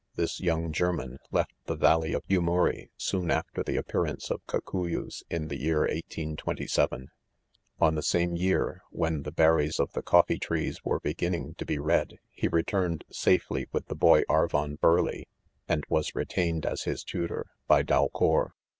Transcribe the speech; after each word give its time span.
—This 0.15 0.39
young 0.39 0.71
German 0.71 1.19
left 1.29 1.53
"the 1.67 1.75
valley 1.75 2.11
of 2.13 2.25
1£ 2.25 2.39
urawl 2.43 2.89
soon 2.97 3.29
after 3.29 3.61
the 3.61 3.77
appearance: 3.77 4.31
of 4.31 4.43
cocnyas 4.47 5.21
in 5.29 5.47
th@ 5.47 5.61
year 5.63 5.81
1827, 5.81 7.09
On 7.79 7.93
the 7.93 8.01
same 8.01 8.35
year, 8.35 8.81
..when 8.89 9.21
the 9.21 9.31
■.•.'ber 9.31 9.57
ries, 9.57 9.79
of 9.79 9.93
the 9.93 10.01
coffee 10.01 10.39
trees 10.39 10.83
were 10.83 10.99
beginning 10.99 11.53
to. 11.59 11.65
;be 11.67 11.77
red, 11.77 12.17
he 12.31 12.47
returned 12.47 13.03
safely 13.11 13.67
with 13.71 13.85
the 13.89 13.95
boy 13.95 14.23
Arvom 14.23 14.79
Burleigh, 14.79 15.25
and 15.69 15.83
was 15.87 16.15
retained' 16.15 16.65
as 16.65 16.85
[his 16.85 17.03
tutor,.: 17.03 17.45
by 17.67 17.83
Dalcour. 17.83 18.53